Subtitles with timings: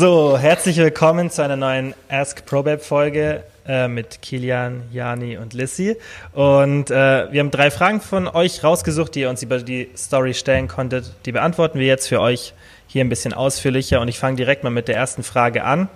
[0.00, 5.94] So, herzlich willkommen zu einer neuen Ask ProBab Folge äh, mit Kilian, Jani und Lissy.
[6.32, 10.32] Und äh, wir haben drei Fragen von euch rausgesucht, die ihr uns über die Story
[10.32, 11.12] stellen konntet.
[11.26, 12.54] Die beantworten wir jetzt für euch
[12.86, 14.00] hier ein bisschen ausführlicher.
[14.00, 15.90] Und ich fange direkt mal mit der ersten Frage an.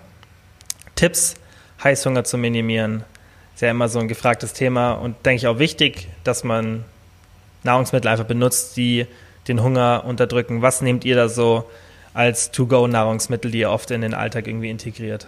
[0.97, 1.37] Tipps,
[1.83, 3.05] Heißhunger zu minimieren.
[3.55, 6.85] Ist ja immer so ein gefragtes Thema und denke ich auch wichtig, dass man
[7.63, 9.07] Nahrungsmittel einfach benutzt, die
[9.49, 10.61] den Hunger unterdrücken.
[10.61, 11.65] Was nehmt ihr da so
[12.15, 15.27] als To-Go-Nahrungsmittel, die ihr oft in den Alltag irgendwie integriert?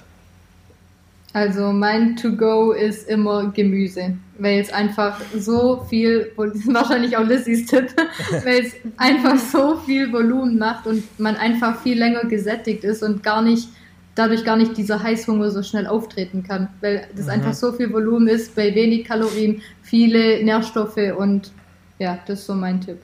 [1.37, 7.89] Also mein To-Go ist immer Gemüse, weil es einfach so viel, wahrscheinlich auch Lissys Tipp,
[8.45, 13.23] weil es einfach so viel Volumen macht und man einfach viel länger gesättigt ist und
[13.23, 13.69] gar nicht,
[14.15, 17.33] dadurch gar nicht dieser Heißhunger so schnell auftreten kann, weil das mhm.
[17.33, 21.53] einfach so viel Volumen ist, bei wenig Kalorien, viele Nährstoffe und
[21.99, 22.99] ja, das ist so mein Tipp.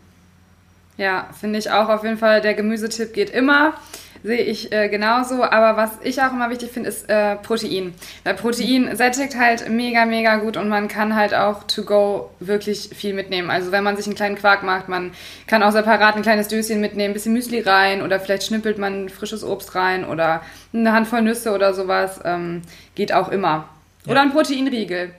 [1.03, 2.41] Ja, finde ich auch auf jeden Fall.
[2.41, 3.75] Der Gemüsetipp geht immer.
[4.23, 5.43] Sehe ich äh, genauso.
[5.43, 7.93] Aber was ich auch immer wichtig finde, ist äh, Protein.
[8.23, 12.91] Weil Protein sättigt halt mega, mega gut und man kann halt auch to go wirklich
[12.95, 13.51] viel mitnehmen.
[13.51, 15.11] Also wenn man sich einen kleinen Quark macht, man
[15.49, 19.09] kann auch separat ein kleines Döschen mitnehmen, ein bisschen Müsli rein oder vielleicht schnippelt man
[19.09, 20.43] frisches Obst rein oder
[20.73, 22.21] eine Handvoll Nüsse oder sowas.
[22.25, 22.63] Ähm,
[22.95, 23.69] geht auch immer.
[24.07, 25.13] Oder ein Proteinriegel.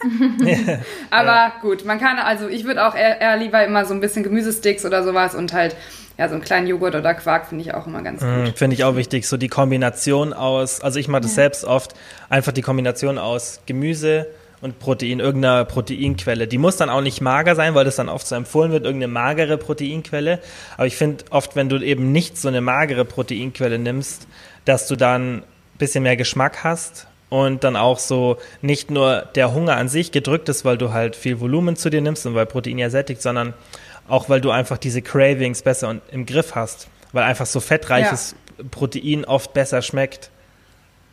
[1.10, 4.22] Aber gut, man kann, also ich würde auch eher, eher, lieber immer so ein bisschen
[4.22, 5.76] Gemüsesticks oder sowas und halt,
[6.16, 8.58] ja, so einen kleinen Joghurt oder Quark finde ich auch immer ganz mm, gut.
[8.58, 11.42] finde ich auch wichtig, so die Kombination aus, also ich mache das ja.
[11.42, 11.94] selbst oft,
[12.28, 14.26] einfach die Kombination aus Gemüse
[14.60, 16.46] und Protein, irgendeiner Proteinquelle.
[16.46, 19.12] Die muss dann auch nicht mager sein, weil das dann oft so empfohlen wird, irgendeine
[19.12, 20.38] magere Proteinquelle.
[20.76, 24.26] Aber ich finde oft, wenn du eben nicht so eine magere Proteinquelle nimmst,
[24.66, 25.42] dass du dann ein
[25.78, 30.48] bisschen mehr Geschmack hast und dann auch so nicht nur der Hunger an sich gedrückt
[30.50, 33.54] ist, weil du halt viel Volumen zu dir nimmst und weil Protein ja sättigt, sondern
[34.08, 38.64] auch weil du einfach diese Cravings besser im Griff hast, weil einfach so fettreiches ja.
[38.70, 40.30] Protein oft besser schmeckt.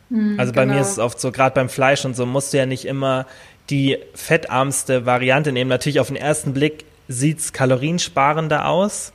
[0.10, 0.76] Mhm, also bei genau.
[0.76, 3.28] mir ist es oft so, gerade beim Fleisch und so musst du ja nicht immer
[3.70, 5.70] die fettarmste Variante nehmen.
[5.70, 9.14] Natürlich auf den ersten Blick sieht es kaloriensparender aus,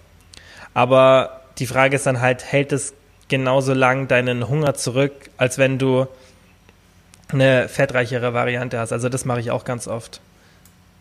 [0.72, 2.94] aber die Frage ist dann halt, hält es
[3.28, 6.06] genauso lang deinen Hunger zurück, als wenn du
[7.32, 8.92] eine fettreichere Variante hast.
[8.92, 10.20] Also das mache ich auch ganz oft.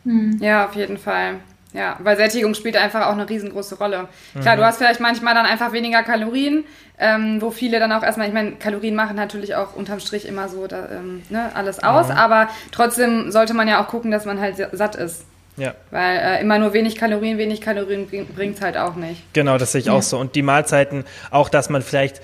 [0.06, 0.38] Hm.
[0.42, 1.36] Ja, auf jeden Fall.
[1.74, 4.10] Ja, weil Sättigung spielt einfach auch eine riesengroße Rolle.
[4.40, 4.60] Klar, mhm.
[4.60, 6.66] du hast vielleicht manchmal dann einfach weniger Kalorien,
[7.00, 10.50] ähm, wo viele dann auch erstmal, ich meine, Kalorien machen natürlich auch unterm Strich immer
[10.50, 12.16] so da, ähm, ne, alles aus, mhm.
[12.16, 15.24] aber trotzdem sollte man ja auch gucken, dass man halt satt ist.
[15.56, 15.74] Ja.
[15.92, 19.22] Weil äh, immer nur wenig Kalorien, wenig Kalorien bringt es halt auch nicht.
[19.34, 19.94] Genau, das sehe ich ja.
[19.94, 20.18] auch so.
[20.18, 22.22] Und die Mahlzeiten, auch dass man vielleicht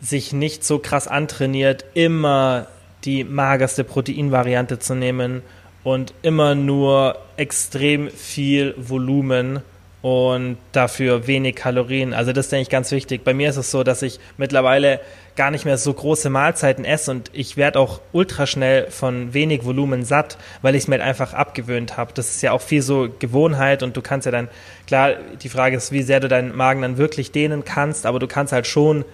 [0.00, 2.66] sich nicht so krass antrainiert, immer
[3.04, 5.42] die magerste Proteinvariante zu nehmen
[5.84, 9.60] und immer nur extrem viel Volumen
[10.00, 12.14] und dafür wenig Kalorien.
[12.14, 13.24] Also das ist denke ich ganz wichtig.
[13.24, 15.00] Bei mir ist es so, dass ich mittlerweile
[15.34, 19.64] gar nicht mehr so große Mahlzeiten esse und ich werde auch ultra schnell von wenig
[19.64, 22.12] Volumen satt, weil ich es mir halt einfach abgewöhnt habe.
[22.14, 24.48] Das ist ja auch viel so Gewohnheit und du kannst ja dann,
[24.86, 28.26] klar, die Frage ist, wie sehr du deinen Magen dann wirklich dehnen kannst, aber du
[28.26, 29.04] kannst halt schon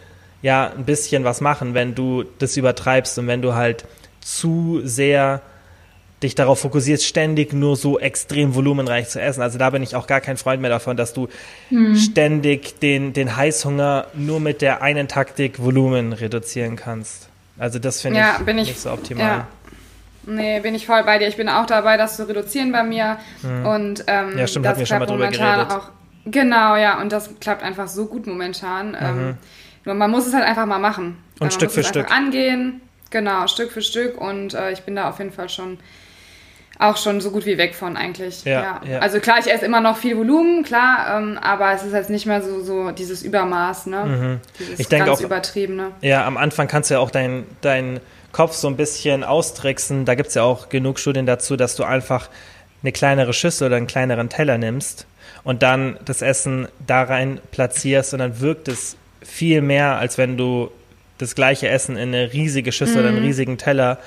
[0.44, 3.86] ja ein bisschen was machen, wenn du das übertreibst und wenn du halt
[4.20, 5.40] zu sehr
[6.22, 9.40] dich darauf fokussierst, ständig nur so extrem volumenreich zu essen.
[9.40, 11.28] Also da bin ich auch gar kein Freund mehr davon, dass du
[11.70, 11.96] hm.
[11.96, 17.28] ständig den, den Heißhunger nur mit der einen Taktik Volumen reduzieren kannst.
[17.58, 19.24] Also das finde ja, ich, ich, nicht so optimal.
[19.24, 19.46] Ja.
[20.26, 21.28] Nee, bin ich voll bei dir.
[21.28, 23.16] Ich bin auch dabei, das zu reduzieren bei mir.
[23.40, 23.66] Hm.
[23.66, 25.70] Und ähm, ja, stimmt, das wir schon mal drüber geredet.
[25.70, 25.88] Auch,
[26.26, 28.90] genau, ja, und das klappt einfach so gut momentan.
[28.90, 28.96] Mhm.
[29.00, 29.38] Ähm,
[29.84, 31.16] nur man muss es halt einfach mal machen.
[31.40, 32.10] Und Stück für Stück.
[32.10, 32.80] Angehen,
[33.10, 34.20] genau, Stück für Stück.
[34.20, 35.78] Und äh, ich bin da auf jeden Fall schon
[36.78, 38.44] auch schon so gut wie weg von eigentlich.
[38.44, 38.80] Ja, ja.
[38.84, 38.98] ja.
[38.98, 42.26] Also klar, ich esse immer noch viel Volumen, klar, ähm, aber es ist jetzt nicht
[42.26, 44.04] mehr so, so dieses Übermaß, ne?
[44.04, 44.40] Mhm.
[44.58, 45.92] Dieses ich denke auch, übertriebene.
[46.00, 48.00] Ja, am Anfang kannst du ja auch deinen dein
[48.32, 50.04] Kopf so ein bisschen austricksen.
[50.04, 52.28] Da gibt es ja auch genug Studien dazu, dass du einfach
[52.82, 55.06] eine kleinere Schüssel oder einen kleineren Teller nimmst
[55.44, 60.36] und dann das Essen da rein platzierst und dann wirkt es viel mehr, als wenn
[60.36, 60.70] du
[61.18, 63.00] das gleiche Essen in eine riesige Schüssel mhm.
[63.00, 63.26] oder einen mhm.
[63.26, 63.98] riesigen Teller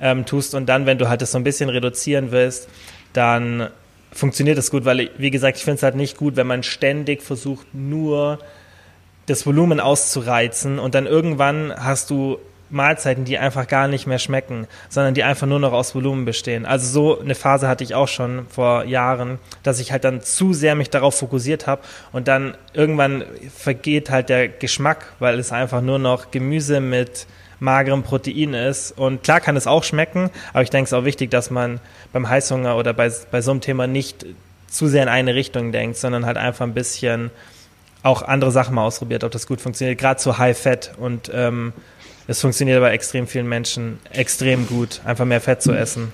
[0.00, 2.68] ähm, tust und dann, wenn du halt das so ein bisschen reduzieren willst,
[3.12, 3.68] dann
[4.12, 7.22] funktioniert das gut, weil, wie gesagt, ich finde es halt nicht gut, wenn man ständig
[7.22, 8.38] versucht, nur
[9.26, 12.38] das Volumen auszureizen und dann irgendwann hast du
[12.70, 16.66] Mahlzeiten, die einfach gar nicht mehr schmecken, sondern die einfach nur noch aus Volumen bestehen.
[16.66, 20.52] Also so eine Phase hatte ich auch schon vor Jahren, dass ich halt dann zu
[20.52, 21.82] sehr mich darauf fokussiert habe
[22.12, 23.24] und dann irgendwann
[23.56, 27.26] vergeht halt der Geschmack, weil es einfach nur noch Gemüse mit
[27.58, 28.92] magerem Protein ist.
[28.92, 31.80] Und klar kann es auch schmecken, aber ich denke, es ist auch wichtig, dass man
[32.12, 34.26] beim Heißhunger oder bei, bei so einem Thema nicht
[34.68, 37.30] zu sehr in eine Richtung denkt, sondern halt einfach ein bisschen
[38.02, 39.98] auch andere Sachen mal ausprobiert, ob das gut funktioniert.
[39.98, 41.72] Gerade so High Fat und ähm,
[42.28, 46.12] Es funktioniert bei extrem vielen Menschen extrem gut, einfach mehr Fett zu essen.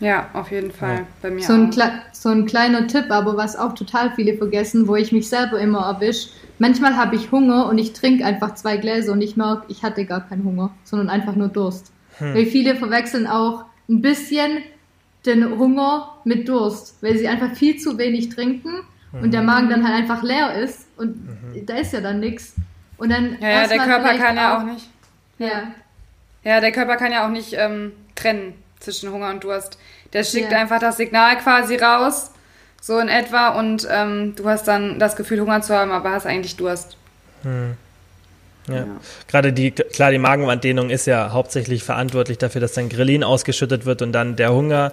[0.00, 0.96] Ja, auf jeden Fall.
[0.96, 1.06] Ja.
[1.22, 1.70] Bei mir so ein,
[2.12, 5.86] so ein kleiner Tipp, aber was auch total viele vergessen, wo ich mich selber immer
[5.86, 6.30] erwische.
[6.58, 10.04] Manchmal habe ich Hunger und ich trinke einfach zwei Gläser und ich merke, ich hatte
[10.04, 11.92] gar keinen Hunger, sondern einfach nur Durst.
[12.18, 12.34] Hm.
[12.34, 14.58] Weil viele verwechseln auch ein bisschen
[15.24, 18.72] den Hunger mit Durst, weil sie einfach viel zu wenig trinken
[19.12, 19.22] mhm.
[19.22, 21.66] und der Magen dann halt einfach leer ist und mhm.
[21.66, 22.54] da ist ja dann nichts.
[22.98, 24.88] Und dann ja, ja der Körper kann ja auch nicht.
[25.38, 25.72] Ja.
[26.44, 29.78] Ja, der Körper kann ja auch nicht ähm, trennen zwischen Hunger und Durst.
[30.12, 30.58] Der schickt ja.
[30.58, 32.30] einfach das Signal quasi raus,
[32.80, 36.26] so in etwa, und ähm, du hast dann das Gefühl, Hunger zu haben, aber hast
[36.26, 36.96] eigentlich Durst.
[37.42, 37.76] Hm.
[38.68, 38.74] Ja.
[38.74, 38.86] ja.
[39.28, 44.02] Gerade die, klar, die Magenwanddehnung ist ja hauptsächlich verantwortlich dafür, dass dann Grelin ausgeschüttet wird
[44.02, 44.92] und dann der Hunger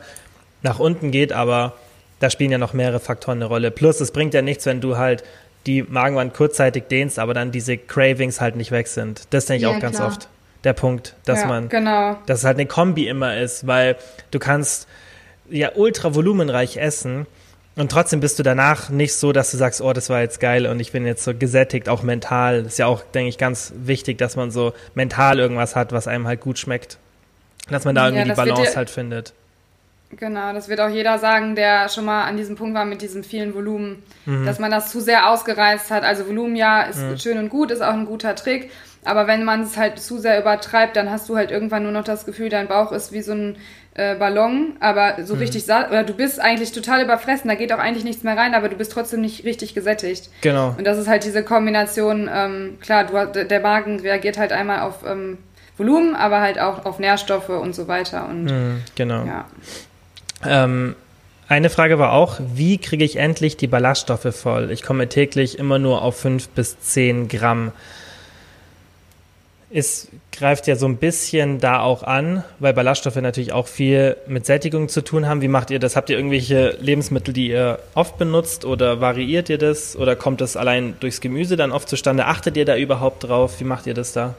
[0.62, 1.74] nach unten geht, aber
[2.20, 3.72] da spielen ja noch mehrere Faktoren eine Rolle.
[3.72, 5.24] Plus, es bringt ja nichts, wenn du halt
[5.70, 9.22] die Magenwand kurzzeitig dehnst, aber dann diese Cravings halt nicht weg sind.
[9.30, 10.08] Das denke ich ja, auch ganz klar.
[10.08, 10.28] oft
[10.64, 12.18] der Punkt, dass ja, man, genau.
[12.26, 13.96] dass es halt eine Kombi immer ist, weil
[14.32, 14.88] du kannst
[15.50, 17.28] ja ultra volumenreich essen
[17.76, 20.66] und trotzdem bist du danach nicht so, dass du sagst, oh, das war jetzt geil
[20.66, 22.64] und ich bin jetzt so gesättigt, auch mental.
[22.64, 26.08] Das ist ja auch, denke ich, ganz wichtig, dass man so mental irgendwas hat, was
[26.08, 26.98] einem halt gut schmeckt.
[27.70, 29.34] Dass man da irgendwie ja, die Balance halt findet.
[30.18, 33.24] Genau, das wird auch jeder sagen, der schon mal an diesem Punkt war mit diesem
[33.24, 34.46] vielen Volumen, mhm.
[34.46, 36.04] dass man das zu sehr ausgereizt hat.
[36.04, 37.18] Also Volumen ja ist mhm.
[37.18, 38.72] schön und gut, ist auch ein guter Trick,
[39.06, 42.04] aber wenn man es halt zu sehr übertreibt, dann hast du halt irgendwann nur noch
[42.04, 43.58] das Gefühl, dein Bauch ist wie so ein
[43.94, 45.42] äh, Ballon, aber so mhm.
[45.42, 48.56] richtig satt, oder du bist eigentlich total überfressen, da geht auch eigentlich nichts mehr rein,
[48.56, 50.30] aber du bist trotzdem nicht richtig gesättigt.
[50.42, 50.74] Genau.
[50.76, 55.06] Und das ist halt diese Kombination, ähm, klar, du, der Magen reagiert halt einmal auf
[55.06, 55.38] ähm,
[55.78, 58.28] Volumen, aber halt auch auf Nährstoffe und so weiter.
[58.28, 59.24] Und, mhm, genau.
[59.26, 59.46] Ja.
[60.46, 60.96] Ähm,
[61.48, 64.70] eine Frage war auch, wie kriege ich endlich die Ballaststoffe voll?
[64.72, 67.72] Ich komme täglich immer nur auf 5 bis 10 Gramm.
[69.72, 74.46] Es greift ja so ein bisschen da auch an, weil Ballaststoffe natürlich auch viel mit
[74.46, 75.42] Sättigung zu tun haben.
[75.42, 75.96] Wie macht ihr das?
[75.96, 79.96] Habt ihr irgendwelche Lebensmittel, die ihr oft benutzt oder variiert ihr das?
[79.96, 82.26] Oder kommt das allein durchs Gemüse dann oft zustande?
[82.26, 83.60] Achtet ihr da überhaupt drauf?
[83.60, 84.36] Wie macht ihr das da?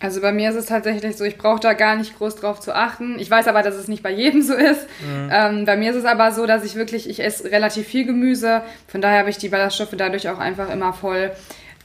[0.00, 2.74] Also bei mir ist es tatsächlich so, ich brauche da gar nicht groß drauf zu
[2.74, 3.18] achten.
[3.18, 4.86] Ich weiß aber, dass es nicht bei jedem so ist.
[5.00, 5.30] Mhm.
[5.32, 8.62] Ähm, bei mir ist es aber so, dass ich wirklich, ich esse relativ viel Gemüse.
[8.88, 11.30] Von daher habe ich die Ballaststoffe dadurch auch einfach immer voll.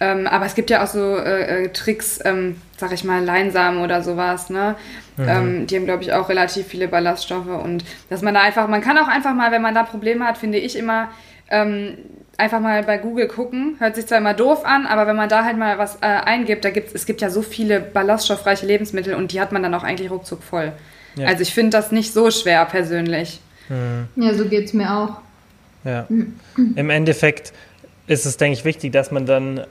[0.01, 3.83] Ähm, aber es gibt ja auch so äh, äh, Tricks, ähm, sag ich mal, Leinsamen
[3.83, 4.75] oder sowas, ne?
[5.15, 5.29] Mhm.
[5.29, 7.63] Ähm, die haben, glaube ich, auch relativ viele Ballaststoffe.
[7.63, 10.39] Und dass man da einfach, man kann auch einfach mal, wenn man da Probleme hat,
[10.39, 11.09] finde ich immer,
[11.51, 11.97] ähm,
[12.37, 13.75] einfach mal bei Google gucken.
[13.79, 16.65] Hört sich zwar immer doof an, aber wenn man da halt mal was äh, eingibt,
[16.65, 19.83] da gibt's, es gibt ja so viele ballaststoffreiche Lebensmittel und die hat man dann auch
[19.83, 20.71] eigentlich ruckzuck voll.
[21.15, 21.27] Ja.
[21.27, 23.39] Also ich finde das nicht so schwer persönlich.
[23.69, 24.07] Mhm.
[24.15, 25.17] Ja, so geht es mir auch.
[25.83, 26.07] Ja.
[26.57, 27.53] Im Endeffekt
[28.07, 29.61] ist es, denke ich, wichtig, dass man dann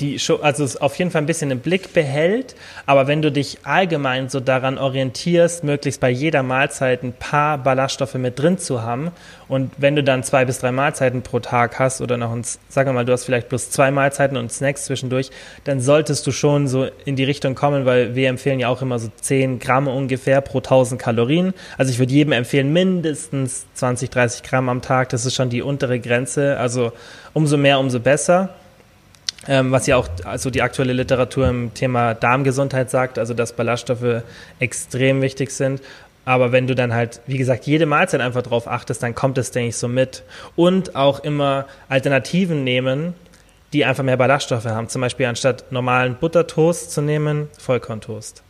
[0.00, 2.54] die also es auf jeden Fall ein bisschen im Blick behält,
[2.86, 8.14] aber wenn du dich allgemein so daran orientierst, möglichst bei jeder Mahlzeit ein paar Ballaststoffe
[8.14, 9.10] mit drin zu haben
[9.48, 12.90] und wenn du dann zwei bis drei Mahlzeiten pro Tag hast oder noch, ein, sagen
[12.90, 15.30] wir mal, du hast vielleicht bloß zwei Mahlzeiten und Snacks zwischendurch,
[15.64, 18.98] dann solltest du schon so in die Richtung kommen, weil wir empfehlen ja auch immer
[18.98, 21.54] so 10 Gramm ungefähr pro 1000 Kalorien.
[21.76, 25.62] Also ich würde jedem empfehlen, mindestens 20, 30 Gramm am Tag, das ist schon die
[25.62, 26.92] untere Grenze, also
[27.32, 28.50] umso mehr, umso besser
[29.46, 34.22] ähm, was ja auch also die aktuelle Literatur im Thema Darmgesundheit sagt, also dass Ballaststoffe
[34.58, 35.80] extrem wichtig sind.
[36.24, 39.50] Aber wenn du dann halt, wie gesagt, jede Mahlzeit einfach drauf achtest, dann kommt es,
[39.50, 40.22] denke ich, so mit.
[40.56, 43.14] Und auch immer Alternativen nehmen,
[43.72, 44.88] die einfach mehr Ballaststoffe haben.
[44.88, 48.42] Zum Beispiel anstatt normalen Buttertoast zu nehmen, Vollkorntoast.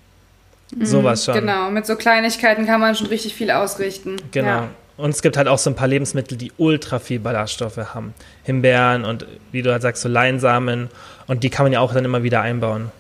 [0.74, 1.34] Mhm, Sowas schon.
[1.34, 4.16] Genau, mit so Kleinigkeiten kann man schon richtig viel ausrichten.
[4.32, 4.48] Genau.
[4.48, 4.68] Ja.
[4.98, 8.14] Und es gibt halt auch so ein paar Lebensmittel, die ultra viel Ballaststoffe haben.
[8.42, 10.88] Himbeeren und wie du halt sagst, so Leinsamen.
[11.28, 12.90] Und die kann man ja auch dann immer wieder einbauen.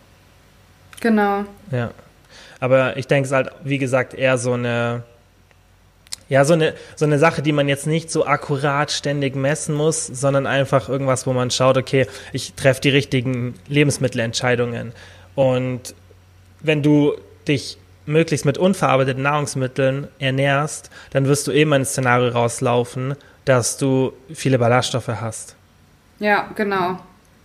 [1.00, 1.44] Genau.
[1.72, 1.90] Ja.
[2.60, 5.02] Aber ich denke, es ist halt, wie gesagt, eher so eine,
[6.28, 10.06] ja, so eine, so eine Sache, die man jetzt nicht so akkurat ständig messen muss,
[10.06, 14.92] sondern einfach irgendwas, wo man schaut, okay, ich treffe die richtigen Lebensmittelentscheidungen.
[15.34, 15.94] Und
[16.60, 17.14] wenn du
[17.48, 17.76] dich
[18.08, 24.58] möglichst mit unverarbeiteten Nahrungsmitteln ernährst, dann wirst du eben ein Szenario rauslaufen, dass du viele
[24.58, 25.54] Ballaststoffe hast.
[26.18, 26.98] Ja, genau.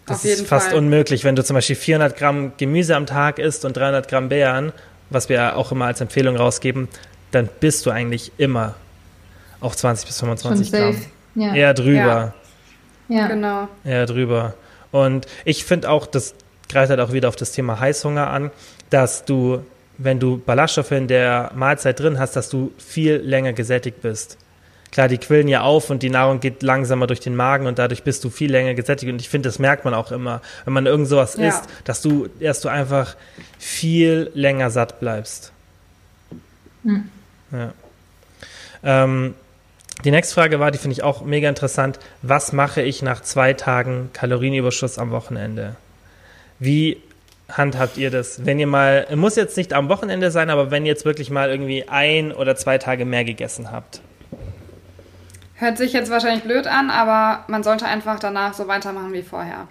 [0.05, 0.77] Das Auf ist fast Fall.
[0.77, 4.74] unmöglich, wenn du zum Beispiel 400 Gramm Gemüse am Tag isst und 300 Gramm Beeren,
[5.10, 6.89] was wir auch immer als Empfehlung rausgeben,
[7.32, 8.75] dann bist du eigentlich immer
[9.62, 11.01] auf 20 bis 25 Gramm.
[11.36, 11.55] Ja.
[11.55, 12.34] Eher drüber.
[13.08, 13.15] Ja.
[13.17, 13.27] ja.
[13.27, 13.67] genau.
[13.86, 14.55] Eher drüber.
[14.91, 16.36] Und ich finde auch, das
[16.70, 18.51] greift halt auch wieder auf das Thema Heißhunger an,
[18.89, 19.63] dass du
[19.98, 24.38] wenn du Ballaststoffe in der Mahlzeit drin hast, dass du viel länger gesättigt bist.
[24.92, 28.04] klar, die quillen ja auf und die Nahrung geht langsamer durch den Magen und dadurch
[28.04, 29.12] bist du viel länger gesättigt.
[29.12, 31.48] Und ich finde, das merkt man auch immer, wenn man irgend sowas ja.
[31.50, 33.16] isst, dass du erst du einfach
[33.58, 35.52] viel länger satt bleibst.
[36.84, 37.10] Mhm.
[37.52, 37.74] Ja.
[38.84, 39.34] Ähm,
[40.04, 41.98] die nächste Frage war, die finde ich auch mega interessant.
[42.22, 45.76] Was mache ich nach zwei Tagen Kalorienüberschuss am Wochenende?
[46.60, 47.02] Wie
[47.57, 48.45] handhabt ihr das?
[48.45, 51.50] Wenn ihr mal, muss jetzt nicht am Wochenende sein, aber wenn ihr jetzt wirklich mal
[51.50, 54.01] irgendwie ein oder zwei Tage mehr gegessen habt?
[55.55, 59.67] Hört sich jetzt wahrscheinlich blöd an, aber man sollte einfach danach so weitermachen wie vorher.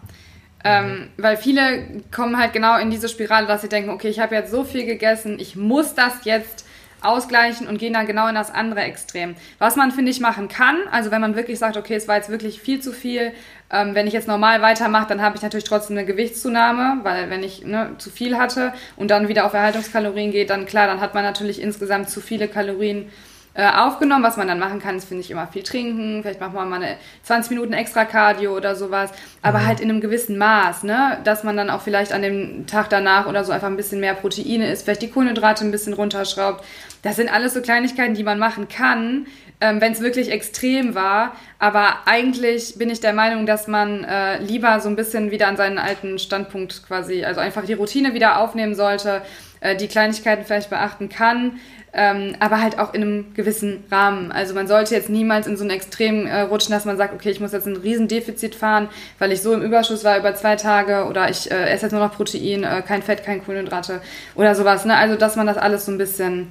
[0.64, 1.08] Ähm, mhm.
[1.16, 4.52] weil viele kommen halt genau in diese Spirale, dass sie denken, okay, ich habe jetzt
[4.52, 6.64] so viel gegessen, ich muss das jetzt
[7.04, 9.34] ausgleichen und gehen dann genau in das andere Extrem.
[9.58, 12.28] Was man, finde ich, machen kann, also wenn man wirklich sagt, okay, es war jetzt
[12.28, 13.32] wirklich viel zu viel,
[13.70, 17.42] ähm, wenn ich jetzt normal weitermache, dann habe ich natürlich trotzdem eine Gewichtszunahme, weil wenn
[17.42, 21.14] ich ne, zu viel hatte und dann wieder auf Erhaltungskalorien geht, dann klar, dann hat
[21.14, 23.10] man natürlich insgesamt zu viele Kalorien
[23.54, 24.24] äh, aufgenommen.
[24.24, 26.22] Was man dann machen kann, ist, finde ich, immer viel trinken.
[26.22, 29.10] Vielleicht macht man mal eine 20 Minuten extra Cardio oder sowas.
[29.42, 29.66] Aber mhm.
[29.66, 31.18] halt in einem gewissen Maß, ne?
[31.24, 34.14] Dass man dann auch vielleicht an dem Tag danach oder so einfach ein bisschen mehr
[34.14, 36.64] Proteine isst, vielleicht die Kohlenhydrate ein bisschen runterschraubt.
[37.02, 39.26] Das sind alles so Kleinigkeiten, die man machen kann,
[39.60, 41.36] ähm, wenn es wirklich extrem war.
[41.58, 45.56] Aber eigentlich bin ich der Meinung, dass man äh, lieber so ein bisschen wieder an
[45.56, 49.22] seinen alten Standpunkt quasi, also einfach die Routine wieder aufnehmen sollte,
[49.62, 51.58] äh, die Kleinigkeiten vielleicht beachten kann
[51.94, 54.32] ähm, aber halt auch in einem gewissen Rahmen.
[54.32, 57.30] Also man sollte jetzt niemals in so ein Extrem äh, rutschen, dass man sagt, okay,
[57.30, 58.88] ich muss jetzt ein Riesendefizit fahren,
[59.18, 62.00] weil ich so im Überschuss war über zwei Tage oder ich äh, esse jetzt nur
[62.00, 64.00] noch Protein, äh, kein Fett, kein Kohlenhydrate
[64.34, 64.86] oder sowas.
[64.86, 64.96] Ne?
[64.96, 66.50] Also dass man das alles so ein bisschen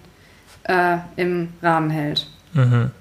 [0.63, 2.27] äh, im Rahmen hält.
[2.53, 2.91] Mhm.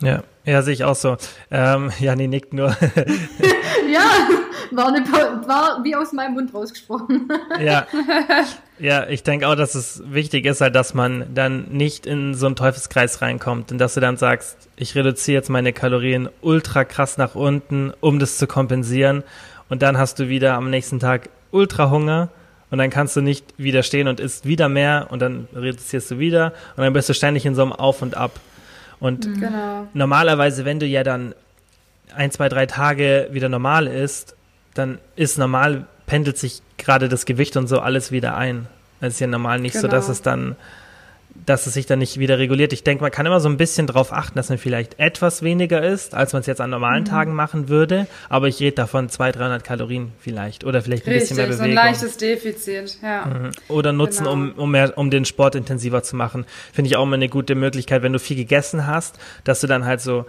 [0.00, 1.16] Ja, ja, sehe ich auch so.
[1.50, 2.76] Ähm, Jani nickt nur.
[3.92, 4.00] ja,
[4.70, 5.00] war, eine,
[5.46, 7.28] war wie aus meinem Mund rausgesprochen.
[7.60, 7.86] ja.
[8.78, 12.46] Ja, ich denke auch, dass es wichtig ist halt, dass man dann nicht in so
[12.46, 17.18] einen Teufelskreis reinkommt und dass du dann sagst, ich reduziere jetzt meine Kalorien ultra krass
[17.18, 19.22] nach unten, um das zu kompensieren
[19.68, 22.30] und dann hast du wieder am nächsten Tag ultra Hunger
[22.70, 26.52] und dann kannst du nicht widerstehen und isst wieder mehr und dann reduzierst du wieder
[26.76, 28.38] und dann bist du ständig in so einem Auf und Ab.
[29.00, 29.40] Und mhm.
[29.40, 29.88] genau.
[29.94, 31.34] normalerweise, wenn du ja dann
[32.14, 34.36] ein, zwei, drei Tage wieder normal isst,
[34.74, 38.66] dann ist normal pendelt sich gerade das Gewicht und so alles wieder ein.
[39.00, 39.82] Es ist ja normal nicht genau.
[39.82, 40.12] so, dass genau.
[40.12, 40.56] es dann,
[41.46, 42.72] dass es sich dann nicht wieder reguliert.
[42.72, 45.82] Ich denke, man kann immer so ein bisschen darauf achten, dass man vielleicht etwas weniger
[45.82, 47.08] isst, als man es jetzt an normalen mhm.
[47.08, 48.08] Tagen machen würde.
[48.28, 51.64] Aber ich rede davon 200, 300 Kalorien vielleicht oder vielleicht ein Richtig, bisschen mehr Bewegung.
[51.64, 53.26] so ein leichtes Defizit, ja.
[53.26, 53.50] Mhm.
[53.68, 54.32] Oder nutzen, genau.
[54.32, 56.44] um, um, mehr, um den Sport intensiver zu machen.
[56.72, 59.84] Finde ich auch immer eine gute Möglichkeit, wenn du viel gegessen hast, dass du dann
[59.84, 60.26] halt so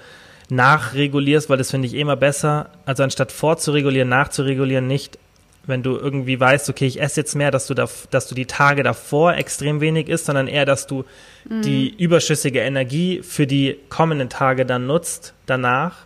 [0.51, 5.17] nachregulierst, weil das finde ich immer besser, also anstatt vorzuregulieren, nachzuregulieren, nicht
[5.65, 8.47] wenn du irgendwie weißt, okay, ich esse jetzt mehr, dass du, da, dass du die
[8.47, 11.05] Tage davor extrem wenig isst, sondern eher, dass du
[11.47, 11.61] mhm.
[11.61, 16.05] die überschüssige Energie für die kommenden Tage dann nutzt, danach,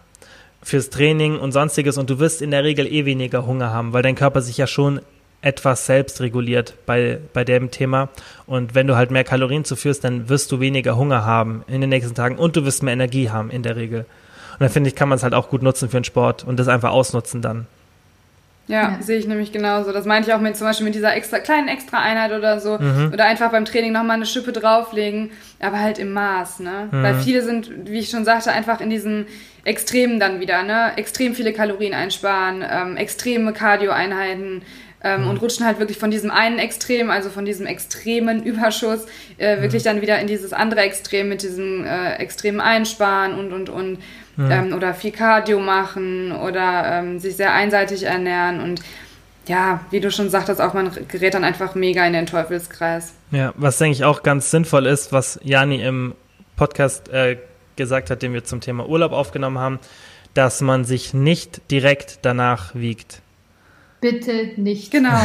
[0.62, 4.04] fürs Training und sonstiges und du wirst in der Regel eh weniger Hunger haben, weil
[4.04, 5.00] dein Körper sich ja schon
[5.42, 8.10] etwas selbst reguliert bei, bei dem Thema.
[8.48, 11.92] Und wenn du halt mehr Kalorien zuführst, dann wirst du weniger Hunger haben in den
[11.92, 14.06] nächsten Tagen und du wirst mehr Energie haben in der Regel.
[14.56, 16.58] Und dann finde ich, kann man es halt auch gut nutzen für den Sport und
[16.58, 17.68] das einfach ausnutzen dann.
[18.68, 19.92] Ja, ja, sehe ich nämlich genauso.
[19.92, 22.80] Das meinte ich auch mit zum Beispiel mit dieser extra kleinen extra Einheit oder so.
[22.80, 23.12] Mhm.
[23.14, 26.90] Oder einfach beim Training nochmal eine Schippe drauflegen, aber halt im Maß, ne?
[26.92, 27.04] Mhm.
[27.04, 29.28] Weil viele sind, wie ich schon sagte, einfach in diesen
[29.66, 30.94] Extremen dann wieder, ne?
[30.96, 34.64] Extrem viele Kalorien einsparen, ähm, extreme Cardio-Einheiten.
[35.04, 35.28] Ähm, mhm.
[35.28, 39.06] Und rutschen halt wirklich von diesem einen Extrem, also von diesem extremen Überschuss,
[39.38, 39.90] äh, wirklich mhm.
[39.90, 44.00] dann wieder in dieses andere Extrem mit diesem äh, extremen Einsparen und und und
[44.36, 44.51] mhm.
[44.51, 48.82] ähm, oder viel Cardio machen oder ähm, sich sehr einseitig ernähren und
[49.48, 53.13] ja, wie du schon sagtest, auch man gerät dann einfach mega in den Teufelskreis.
[53.30, 56.15] Ja, was denke ich auch ganz sinnvoll ist, was Jani im
[56.56, 57.38] Podcast äh,
[57.75, 59.80] gesagt hat, den wir zum Thema Urlaub aufgenommen haben,
[60.34, 63.22] dass man sich nicht direkt danach wiegt.
[64.01, 64.92] Bitte nicht.
[64.92, 65.10] Genau.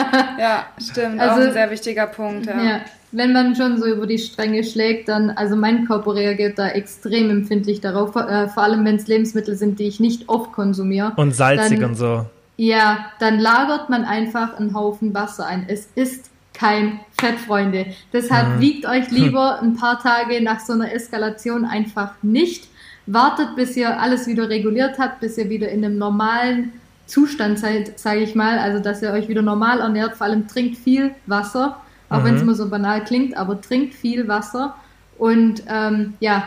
[0.38, 1.20] ja, stimmt.
[1.20, 2.46] Also, auch ein sehr wichtiger Punkt.
[2.46, 2.62] Ja.
[2.62, 2.80] ja
[3.12, 7.30] wenn man schon so über die Stränge schlägt, dann, also mein Körper reagiert da extrem
[7.30, 11.12] empfindlich darauf, äh, vor allem wenn es Lebensmittel sind, die ich nicht oft konsumiere.
[11.16, 12.26] Und salzig dann, und so.
[12.56, 15.64] Ja, dann lagert man einfach einen Haufen Wasser ein.
[15.66, 17.86] Es ist kein Fett, Freunde.
[18.12, 18.60] Deshalb hm.
[18.60, 22.68] wiegt euch lieber ein paar Tage nach so einer Eskalation einfach nicht.
[23.06, 26.72] Wartet, bis ihr alles wieder reguliert habt, bis ihr wieder in einem normalen
[27.06, 28.58] Zustand seid, sage ich mal.
[28.58, 30.16] Also, dass ihr euch wieder normal ernährt.
[30.16, 32.24] Vor allem trinkt viel Wasser auch mhm.
[32.24, 34.74] wenn es immer so banal klingt, aber trinkt viel Wasser
[35.18, 36.44] und ähm, ja,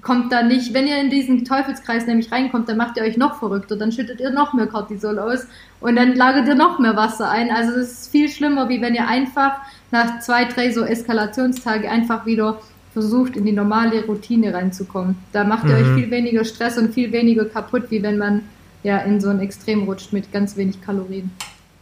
[0.00, 3.38] kommt da nicht, wenn ihr in diesen Teufelskreis nämlich reinkommt, dann macht ihr euch noch
[3.38, 5.46] verrückter, dann schüttet ihr noch mehr Cortisol aus
[5.80, 7.50] und dann lagert ihr noch mehr Wasser ein.
[7.50, 9.56] Also das ist viel schlimmer, wie wenn ihr einfach
[9.90, 12.60] nach zwei, drei so Eskalationstage einfach wieder
[12.94, 15.16] versucht, in die normale Routine reinzukommen.
[15.32, 15.82] Da macht ihr mhm.
[15.82, 18.42] euch viel weniger Stress und viel weniger kaputt, wie wenn man
[18.82, 21.30] ja in so ein Extrem rutscht mit ganz wenig Kalorien.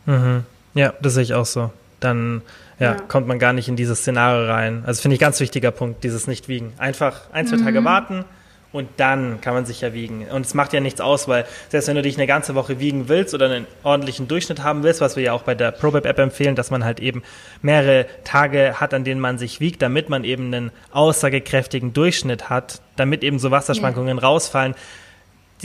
[0.06, 0.42] Mhm.
[0.74, 1.70] Ja, das sehe ich auch so.
[2.04, 2.42] Dann
[2.78, 4.82] ja, ja, kommt man gar nicht in dieses Szenario rein.
[4.86, 6.72] Also finde ich ganz wichtiger Punkt, dieses Nicht-Wiegen.
[6.78, 7.64] Einfach ein, zwei mhm.
[7.64, 8.24] Tage warten
[8.72, 10.26] und dann kann man sich ja wiegen.
[10.28, 13.08] Und es macht ja nichts aus, weil selbst wenn du dich eine ganze Woche wiegen
[13.08, 16.56] willst oder einen ordentlichen Durchschnitt haben willst, was wir ja auch bei der ProBab-App empfehlen,
[16.56, 17.22] dass man halt eben
[17.60, 22.80] mehrere Tage hat, an denen man sich wiegt, damit man eben einen aussagekräftigen Durchschnitt hat,
[22.96, 24.22] damit eben so Wasserschwankungen ja.
[24.22, 24.74] rausfallen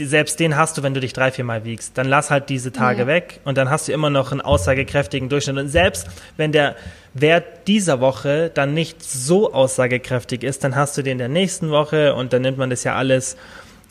[0.04, 1.98] selbst den hast du, wenn du dich drei, vier Mal wiegst.
[1.98, 3.06] Dann lass halt diese Tage ja.
[3.06, 5.56] weg und dann hast du immer noch einen aussagekräftigen Durchschnitt.
[5.56, 6.76] Und selbst wenn der
[7.14, 12.14] Wert dieser Woche dann nicht so aussagekräftig ist, dann hast du den der nächsten Woche
[12.14, 13.36] und dann nimmt man das ja alles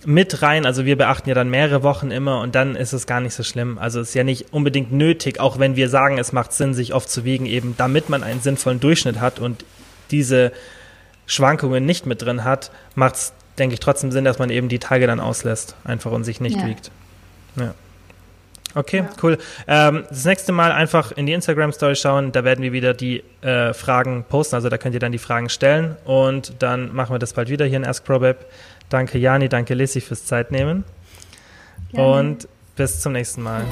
[0.06, 0.66] mit rein.
[0.66, 3.44] Also wir beachten ja dann mehrere Wochen immer und dann ist es gar nicht so
[3.44, 3.78] schlimm.
[3.78, 6.94] Also es ist ja nicht unbedingt nötig, auch wenn wir sagen, es macht Sinn, sich
[6.94, 9.66] oft zu wiegen, eben damit man einen sinnvollen Durchschnitt hat und
[10.12, 10.52] diese
[11.26, 14.80] Schwankungen nicht mit drin hat, macht es denke ich, trotzdem Sinn, dass man eben die
[14.80, 16.68] Tage dann auslässt, einfach und sich nicht ja.
[16.68, 16.92] wiegt.
[17.56, 17.74] Ja.
[18.76, 19.10] Okay, ja.
[19.24, 19.38] cool.
[19.68, 23.74] Ähm, das nächste Mal einfach in die Instagram-Story schauen, da werden wir wieder die äh,
[23.74, 27.34] Fragen posten, also da könnt ihr dann die Fragen stellen und dann machen wir das
[27.34, 28.46] bald wieder hier in Ask ProBab.
[28.90, 30.84] Danke Jani, danke Lissy fürs Zeitnehmen
[31.92, 32.08] Gerne.
[32.08, 33.64] und bis zum nächsten Mal.